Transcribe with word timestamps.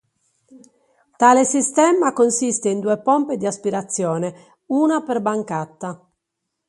Tale 1.17 1.45
sistema 1.45 2.11
consiste 2.11 2.69
in 2.69 2.79
due 2.79 2.97
pompe 2.97 3.37
di 3.37 3.45
aspirazione, 3.45 4.55
una 4.69 5.03
per 5.03 5.21
bancata. 5.21 6.09